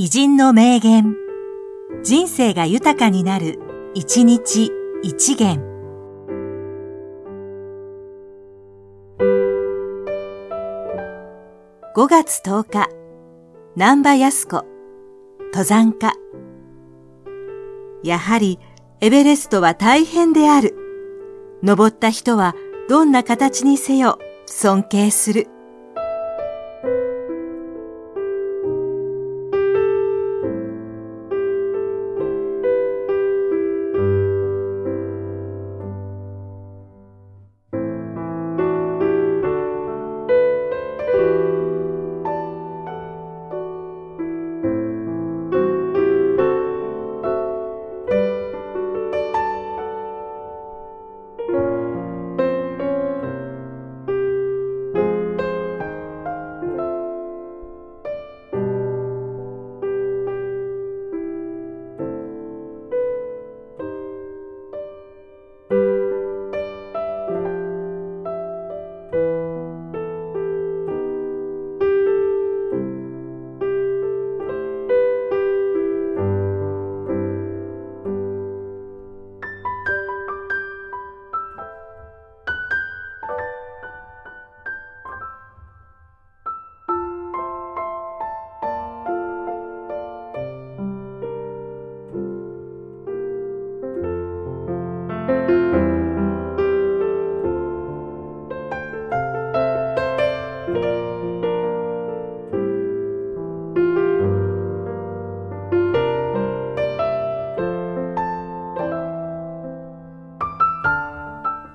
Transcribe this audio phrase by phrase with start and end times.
[0.00, 1.16] 偉人の名言。
[2.04, 3.58] 人生が豊かになる、
[3.94, 4.70] 一日
[5.02, 5.60] 一元。
[11.96, 12.88] 5月10日、
[13.74, 14.64] 南波康子、
[15.46, 16.12] 登山家。
[18.04, 18.60] やはり、
[19.00, 20.76] エベレストは大変である。
[21.64, 22.54] 登った人は
[22.88, 25.48] どんな形にせよ尊敬する。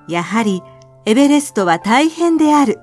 [0.08, 0.62] やはり
[1.06, 2.78] エベレストは大変である。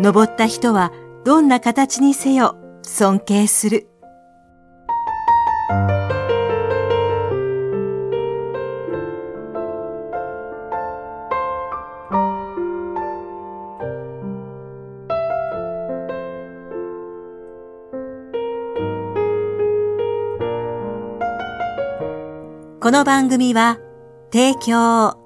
[0.00, 0.92] 登った人は
[1.24, 3.88] どんな形にせよ尊敬する。
[22.78, 23.80] この番組は
[24.32, 25.25] 提供